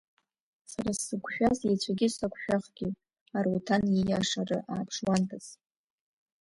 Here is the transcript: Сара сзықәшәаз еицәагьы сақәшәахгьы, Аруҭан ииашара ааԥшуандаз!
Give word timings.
Сара 0.71 0.91
сзықәшәаз 0.99 1.59
еицәагьы 1.67 2.07
сақәшәахгьы, 2.15 2.87
Аруҭан 3.37 3.83
ииашара 3.89 4.57
ааԥшуандаз! 4.71 5.45